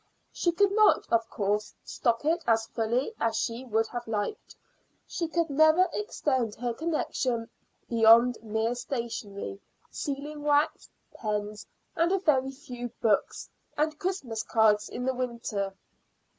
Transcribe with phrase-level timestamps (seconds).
[0.31, 4.55] She could not, of course, stock it as fully as she would have liked;
[5.05, 7.51] she could never extend her connection
[7.87, 9.61] beyond mere stationery,
[9.91, 15.75] sealing wax, pens, and a very few books, and Christmas cards in the winter.